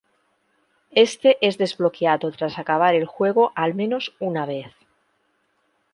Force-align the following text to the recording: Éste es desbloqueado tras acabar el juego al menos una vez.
Éste 1.07 1.31
es 1.41 1.59
desbloqueado 1.59 2.31
tras 2.31 2.57
acabar 2.57 2.95
el 2.95 3.05
juego 3.05 3.51
al 3.53 3.75
menos 3.75 4.15
una 4.19 4.47
vez. 4.47 4.73